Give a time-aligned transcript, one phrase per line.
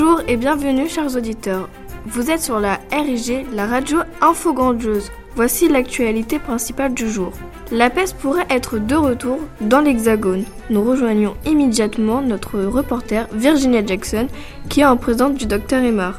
[0.00, 1.68] Bonjour et bienvenue chers auditeurs.
[2.06, 5.10] Vous êtes sur la RIG, la radio Info Grandiose.
[5.34, 7.32] Voici l'actualité principale du jour.
[7.72, 10.44] La peste pourrait être de retour dans l'Hexagone.
[10.70, 14.28] Nous rejoignons immédiatement notre reporter Virginia Jackson
[14.70, 16.16] qui est en présence du docteur Emar.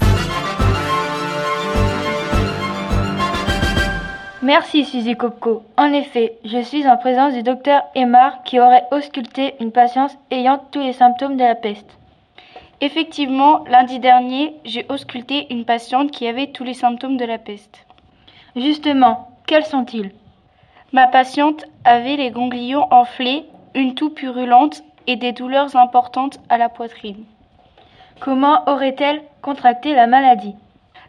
[4.41, 5.64] Merci Suzy Kopko.
[5.77, 10.61] En effet, je suis en présence du docteur Emar qui aurait ausculté une patiente ayant
[10.70, 11.98] tous les symptômes de la peste.
[12.81, 17.85] Effectivement, lundi dernier, j'ai ausculté une patiente qui avait tous les symptômes de la peste.
[18.55, 20.11] Justement, quels sont-ils?
[20.93, 26.69] Ma patiente avait les ganglions enflés, une toux purulente et des douleurs importantes à la
[26.69, 27.25] poitrine.
[28.21, 30.55] Comment aurait-elle contracté la maladie?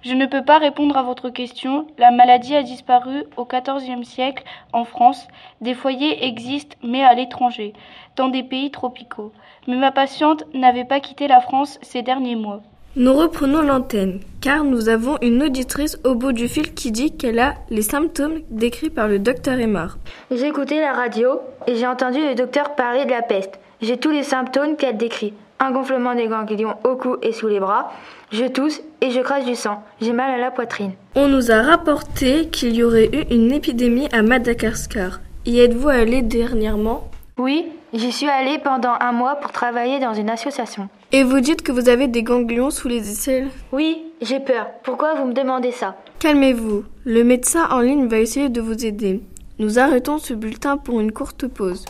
[0.03, 1.87] Je ne peux pas répondre à votre question.
[1.99, 5.29] La maladie a disparu au XIVe siècle en France.
[5.61, 7.75] Des foyers existent, mais à l'étranger,
[8.17, 9.33] dans des pays tropicaux.
[9.69, 12.63] Mais ma patiente n'avait pas quitté la France ces derniers mois.
[12.97, 17.39] Nous reprenons l'antenne, car nous avons une auditrice au bout du fil qui dit qu'elle
[17.39, 19.99] a les symptômes décrits par le docteur Emar.
[20.31, 23.61] J'ai écouté la radio et j'ai entendu le docteur parler de la peste.
[23.83, 25.35] J'ai tous les symptômes qu'elle décrit.
[25.63, 27.93] Un gonflement des ganglions au cou et sous les bras.
[28.33, 29.83] Je tousse et je crache du sang.
[30.01, 30.93] J'ai mal à la poitrine.
[31.15, 35.21] On nous a rapporté qu'il y aurait eu une épidémie à Madagascar.
[35.45, 37.11] Y êtes-vous allé dernièrement?
[37.37, 40.89] Oui, j'y suis allée pendant un mois pour travailler dans une association.
[41.13, 43.49] Et vous dites que vous avez des ganglions sous les aisselles?
[43.73, 44.67] Oui, j'ai peur.
[44.83, 45.97] Pourquoi vous me demandez ça?
[46.21, 46.85] Calmez-vous.
[47.05, 49.23] Le médecin en ligne va essayer de vous aider.
[49.59, 51.85] Nous arrêtons ce bulletin pour une courte pause.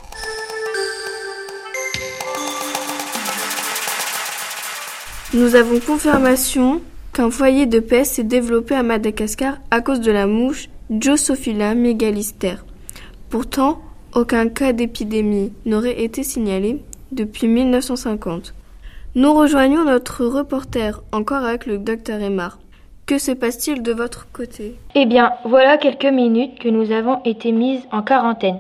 [5.33, 6.81] Nous avons confirmation
[7.13, 12.57] qu'un foyer de peste s'est développé à Madagascar à cause de la mouche Drosophila megalister.
[13.29, 13.81] Pourtant,
[14.13, 18.55] aucun cas d'épidémie n'aurait été signalé depuis 1950.
[19.15, 22.59] Nous rejoignons notre reporter, encore avec le docteur Emar.
[23.07, 24.75] Que se passe-t-il de votre côté?
[24.97, 28.59] Eh bien, voilà quelques minutes que nous avons été mises en quarantaine.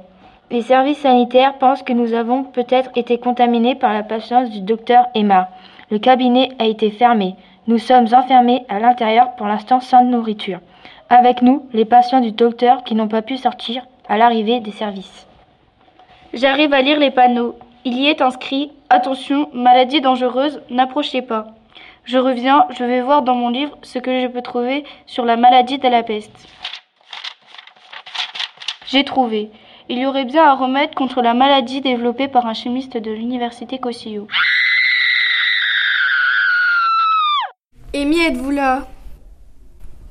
[0.50, 5.06] Les services sanitaires pensent que nous avons peut-être été contaminés par la patience du docteur
[5.14, 5.46] Emar.
[5.92, 7.36] Le cabinet a été fermé.
[7.68, 10.58] Nous sommes enfermés à l'intérieur pour l'instant sans nourriture.
[11.08, 15.28] Avec nous, les patients du docteur qui n'ont pas pu sortir à l'arrivée des services.
[16.32, 17.54] J'arrive à lire les panneaux.
[17.84, 21.46] Il y est inscrit Attention, maladie dangereuse, n'approchez pas.
[22.02, 25.36] Je reviens, je vais voir dans mon livre ce que je peux trouver sur la
[25.36, 26.48] maladie de la peste.
[28.88, 29.50] J'ai trouvé.
[29.92, 33.80] Il y aurait bien un remède contre la maladie développée par un chimiste de l'université
[33.80, 34.28] Cossio.
[37.92, 38.86] Amy, êtes-vous là?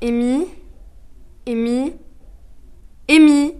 [0.02, 0.44] Amy?
[1.48, 1.94] Amy?
[3.08, 3.54] Amy?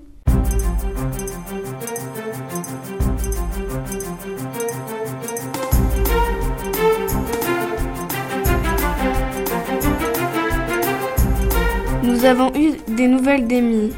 [12.02, 13.94] Nous avons eu des nouvelles d'Amy.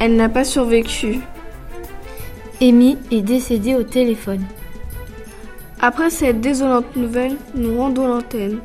[0.00, 1.20] Elle n'a pas survécu.
[2.60, 4.42] Amy est décédée au téléphone.
[5.80, 8.60] Après cette désolante nouvelle, nous rendons l'antenne.